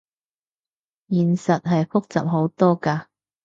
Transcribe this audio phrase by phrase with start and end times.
[1.09, 3.05] 現實係複雜好多㗎